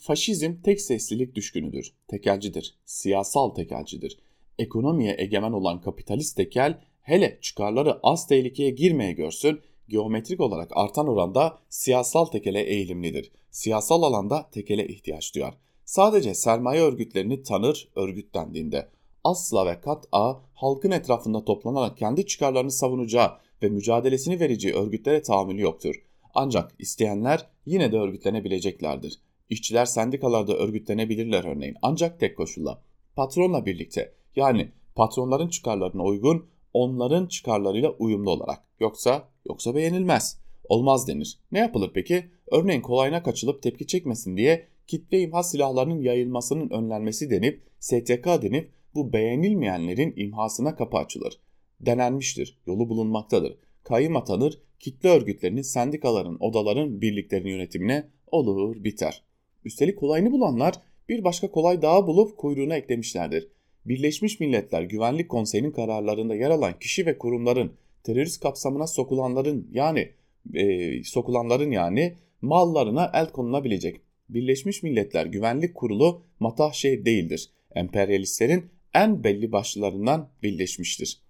[0.02, 4.18] Faşizm tek seslilik düşkünüdür, tekelcidir, siyasal tekelcidir.
[4.60, 11.58] Ekonomiye egemen olan kapitalist tekel hele çıkarları az tehlikeye girmeye görsün, geometrik olarak artan oranda
[11.70, 13.32] siyasal tekele eğilimlidir.
[13.52, 15.58] Siyasal alanda tekele ihtiyaç duyar.
[15.86, 18.88] Sadece sermaye örgütlerini tanır örgütlendiğinde
[19.24, 23.32] asla ve kat'a halkın etrafında toplanarak kendi çıkarlarını savunacağı
[23.64, 25.96] ve mücadelesini vereceği örgütlere tahammülü yoktur.
[26.34, 29.20] Ancak isteyenler yine de örgütlenebileceklerdir.
[29.50, 32.82] İşçiler sendikalarda örgütlenebilirler örneğin ancak tek koşulla.
[33.16, 38.60] Patronla birlikte yani patronların çıkarlarına uygun onların çıkarlarıyla uyumlu olarak.
[38.80, 40.40] Yoksa yoksa beğenilmez.
[40.64, 41.40] Olmaz denir.
[41.52, 42.30] Ne yapılır peki?
[42.52, 49.14] Örneğin kolayına kaçılıp tepki çekmesin diye kitle imha silahlarının yayılmasının önlenmesi denip STK denip bu
[49.14, 51.40] beğenilmeyenlerin imhasına kapı açılır.
[51.80, 53.58] Denenmiştir, yolu bulunmaktadır.
[53.84, 59.24] Kayyım atanır, kitle örgütlerinin, sendikaların, odaların, birliklerin yönetimine olur biter.
[59.66, 60.76] Üstelik kolayını bulanlar
[61.10, 63.48] bir başka kolay daha bulup kuyruğuna eklemişlerdir.
[63.86, 67.74] Birleşmiş Milletler Güvenlik Konseyi'nin kararlarında yer alan kişi ve kurumların
[68.04, 70.12] terörist kapsamına sokulanların yani
[70.54, 74.02] e, sokulanların yani mallarına el konulabilecek.
[74.30, 77.50] Birleşmiş Milletler Güvenlik Kurulu matah şey değildir.
[77.76, 81.22] Emperyalistlerin en belli başlılarından birleşmiştir.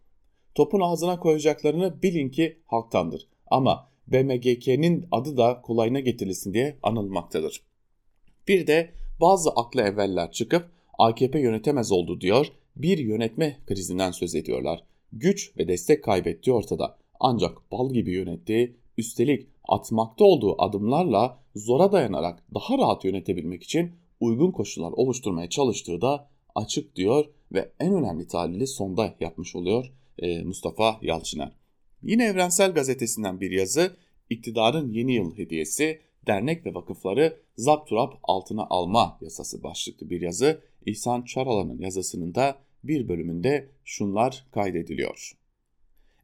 [0.56, 3.28] Topun ağzına koyacaklarını bilin ki halktandır.
[3.48, 7.62] Ama BMGK'nin adı da kolayına getirilsin diye anılmaktadır.
[8.48, 10.70] Bir de bazı aklı evveller çıkıp
[11.00, 14.84] AKP yönetemez oldu diyor, bir yönetme krizinden söz ediyorlar.
[15.14, 16.98] Güç ve destek kaybettiği ortada.
[17.20, 24.52] Ancak bal gibi yönettiği, üstelik atmakta olduğu adımlarla zora dayanarak daha rahat yönetebilmek için uygun
[24.52, 31.00] koşullar oluşturmaya çalıştığı da açık diyor ve en önemli tahlili sonda yapmış oluyor e, Mustafa
[31.02, 31.52] Yalçıner.
[32.04, 33.96] Yine Evrensel Gazetesi'nden bir yazı,
[34.30, 40.62] iktidarın yeni yıl hediyesi dernek ve vakıfları zapturap altına alma yasası başlıklı bir yazı.
[40.86, 45.32] İhsan Çaralan'ın yazısının da bir bölümünde şunlar kaydediliyor.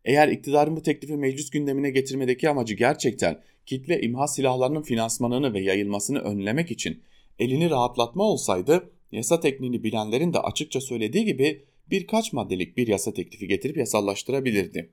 [0.05, 6.19] Eğer iktidarın bu teklifi meclis gündemine getirmedeki amacı gerçekten kitle imha silahlarının finansmanını ve yayılmasını
[6.19, 7.03] önlemek için
[7.39, 13.47] elini rahatlatma olsaydı yasa tekniğini bilenlerin de açıkça söylediği gibi birkaç maddelik bir yasa teklifi
[13.47, 14.89] getirip yasallaştırabilirdi.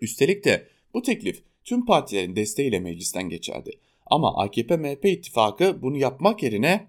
[0.00, 3.70] Üstelik de bu teklif tüm partilerin desteğiyle meclisten geçerdi.
[4.06, 6.88] Ama AKP-MHP ittifakı bunu yapmak yerine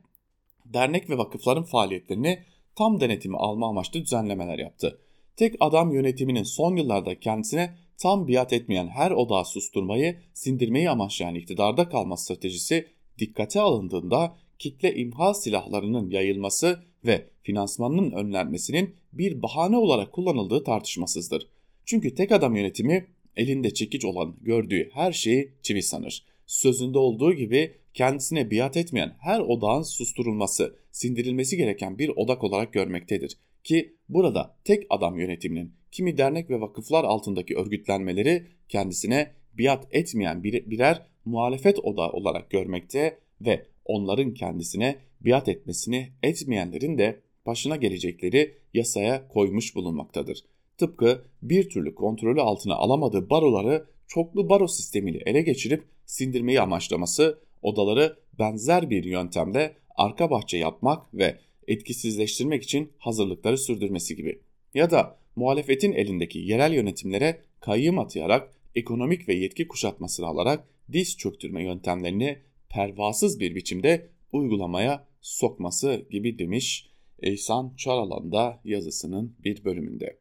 [0.66, 2.44] dernek ve vakıfların faaliyetlerini
[2.76, 5.00] tam denetimi alma amaçlı düzenlemeler yaptı.
[5.36, 11.90] Tek adam yönetiminin son yıllarda kendisine tam biat etmeyen her odağı susturmayı, sindirmeyi amaçlayan iktidarda
[11.90, 12.88] kalma stratejisi
[13.20, 21.48] dikkate alındığında kitle imha silahlarının yayılması ve finansmanının önlenmesinin bir bahane olarak kullanıldığı tartışmasızdır.
[21.86, 26.26] Çünkü tek adam yönetimi elinde çekiç olan gördüğü her şeyi çivi sanır.
[26.48, 33.38] Sözünde olduğu gibi kendisine biat etmeyen her odağın susturulması, sindirilmesi gereken bir odak olarak görmektedir.
[33.64, 41.06] Ki burada tek adam yönetiminin kimi dernek ve vakıflar altındaki örgütlenmeleri kendisine biat etmeyen birer
[41.26, 49.76] muhalefet odağı olarak görmekte ve onların kendisine biat etmesini etmeyenlerin de başına gelecekleri yasaya koymuş
[49.76, 50.44] bulunmaktadır.
[50.78, 58.18] Tıpkı bir türlü kontrolü altına alamadığı baroları çoklu baro sistemiyle ele geçirip sindirmeyi amaçlaması, odaları
[58.40, 64.42] benzer bir yöntemde arka bahçe yapmak ve etkisizleştirmek için hazırlıkları sürdürmesi gibi.
[64.74, 71.64] Ya da muhalefetin elindeki yerel yönetimlere kayyım atayarak ekonomik ve yetki kuşatmasını alarak diz çöktürme
[71.64, 72.38] yöntemlerini
[72.74, 76.90] pervasız bir biçimde uygulamaya sokması gibi demiş
[77.22, 80.20] İhsan Çaralan'da yazısının bir bölümünde.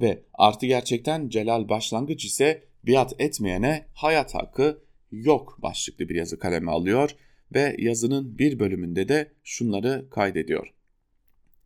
[0.00, 6.70] Ve artı gerçekten Celal Başlangıç ise biat etmeyene hayat hakkı yok başlıklı bir yazı kaleme
[6.70, 7.10] alıyor
[7.54, 10.74] ve yazının bir bölümünde de şunları kaydediyor.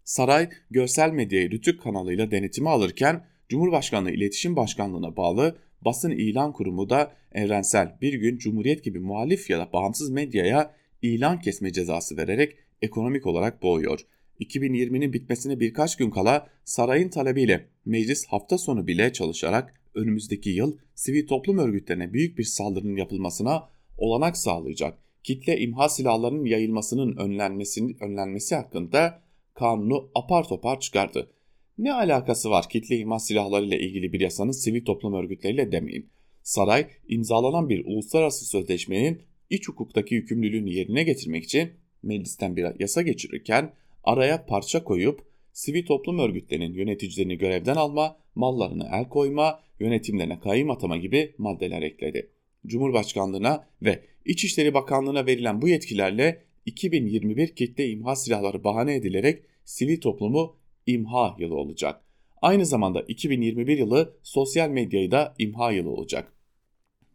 [0.05, 7.13] Saray görsel medyayı Rütük kanalıyla denetimi alırken Cumhurbaşkanlığı İletişim Başkanlığı'na bağlı basın ilan kurumu da
[7.33, 13.27] evrensel bir gün Cumhuriyet gibi muhalif ya da bağımsız medyaya ilan kesme cezası vererek ekonomik
[13.27, 14.01] olarak boğuyor.
[14.41, 21.27] 2020'nin bitmesine birkaç gün kala sarayın talebiyle meclis hafta sonu bile çalışarak önümüzdeki yıl sivil
[21.27, 23.69] toplum örgütlerine büyük bir saldırının yapılmasına
[23.99, 29.23] olanak sağlayacak kitle imha silahlarının yayılmasının önlenmesi, önlenmesi hakkında
[29.55, 31.31] kanunu apar topar çıkardı.
[31.79, 36.09] Ne alakası var kitle imha silahları ile ilgili bir yasanın sivil toplum örgütleriyle demeyin.
[36.43, 41.71] Saray imzalanan bir uluslararası sözleşmenin iç hukuktaki yükümlülüğünü yerine getirmek için
[42.03, 43.73] meclisten bir yasa geçirirken
[44.05, 45.21] araya parça koyup
[45.53, 52.31] sivil toplum örgütlerinin yöneticilerini görevden alma, mallarını el koyma, yönetimlerine kayyım atama gibi maddeler ekledi.
[52.67, 60.57] Cumhurbaşkanlığına ve İçişleri Bakanlığı'na verilen bu yetkilerle 2021 kitle imha silahları bahane edilerek sivil toplumu
[60.87, 62.01] imha yılı olacak.
[62.43, 66.33] Aynı zamanda 2021 yılı sosyal medyayı da imha yılı olacak.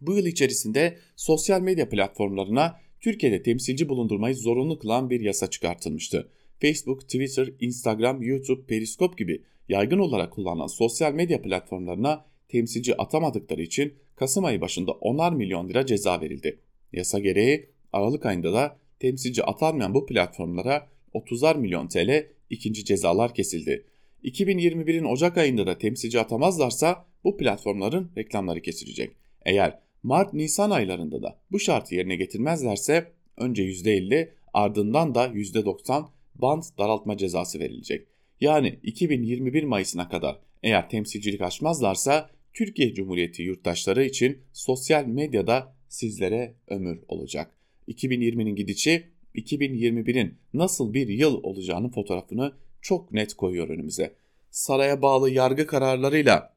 [0.01, 6.31] Bu yıl içerisinde sosyal medya platformlarına Türkiye'de temsilci bulundurmayı zorunlu kılan bir yasa çıkartılmıştı.
[6.61, 13.93] Facebook, Twitter, Instagram, YouTube, Periscope gibi yaygın olarak kullanılan sosyal medya platformlarına temsilci atamadıkları için
[14.15, 16.59] Kasım ayı başında 10'ar milyon lira ceza verildi.
[16.93, 23.85] Yasa gereği Aralık ayında da temsilci atanmayan bu platformlara 30'ar milyon TL ikinci cezalar kesildi.
[24.23, 29.15] 2021'in Ocak ayında da temsilci atamazlarsa bu platformların reklamları kesilecek.
[29.45, 37.17] Eğer Mart-Nisan aylarında da bu şartı yerine getirmezlerse önce %50 ardından da %90 band daraltma
[37.17, 38.07] cezası verilecek.
[38.41, 46.99] Yani 2021 Mayıs'ına kadar eğer temsilcilik açmazlarsa Türkiye Cumhuriyeti yurttaşları için sosyal medyada sizlere ömür
[47.07, 47.55] olacak.
[47.87, 54.15] 2020'nin gidişi 2021'in nasıl bir yıl olacağının fotoğrafını çok net koyuyor önümüze.
[54.51, 56.53] Saraya bağlı yargı kararlarıyla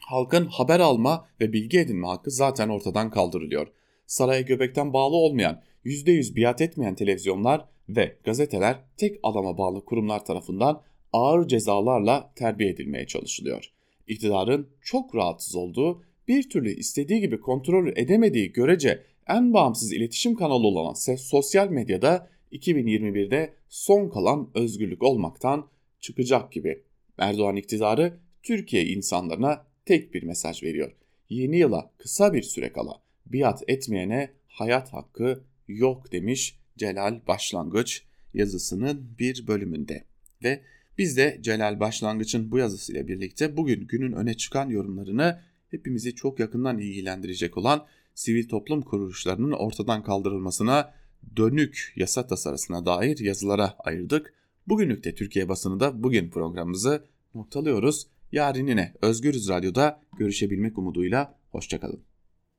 [0.00, 3.66] halkın haber alma ve bilgi edinme hakkı zaten ortadan kaldırılıyor.
[4.06, 10.82] Saraya göbekten bağlı olmayan, %100 biat etmeyen televizyonlar ve gazeteler tek alama bağlı kurumlar tarafından
[11.12, 13.72] ağır cezalarla terbiye edilmeye çalışılıyor.
[14.06, 20.66] İktidarın çok rahatsız olduğu, bir türlü istediği gibi kontrol edemediği görece en bağımsız iletişim kanalı
[20.66, 25.68] olan sosyal medyada 2021'de son kalan özgürlük olmaktan
[26.00, 26.82] çıkacak gibi.
[27.18, 30.92] Erdoğan iktidarı Türkiye insanlarına tek bir mesaj veriyor.
[31.28, 38.02] Yeni yıla kısa bir süre kala biat etmeyene hayat hakkı yok demiş Celal Başlangıç
[38.34, 40.04] yazısının bir bölümünde.
[40.42, 40.60] Ve
[40.98, 46.78] biz de Celal Başlangıç'ın bu yazısıyla birlikte bugün günün öne çıkan yorumlarını hepimizi çok yakından
[46.78, 47.86] ilgilendirecek olan
[48.18, 50.94] sivil toplum kuruluşlarının ortadan kaldırılmasına
[51.36, 54.34] dönük yasa tasarısına dair yazılara ayırdık.
[54.66, 57.04] Bugünlük de Türkiye basını da bugün programımızı
[57.34, 58.06] noktalıyoruz.
[58.32, 62.00] Yarın yine Özgürüz Radyo'da görüşebilmek umuduyla hoşçakalın.